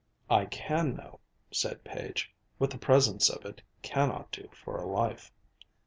"I 0.31 0.45
can 0.45 0.95
know," 0.95 1.19
said 1.51 1.83
Page, 1.83 2.33
"what 2.57 2.71
the 2.71 2.79
presence 2.79 3.29
of 3.29 3.45
it 3.45 3.61
cannot 3.83 4.31
do 4.31 4.49
for 4.51 4.77
a 4.81 4.87
life." 4.87 5.31